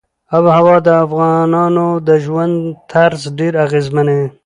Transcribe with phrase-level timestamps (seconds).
[0.35, 2.55] آب وهوا د افغانانو د ژوند
[2.91, 4.27] طرز ډېر اغېزمنوي.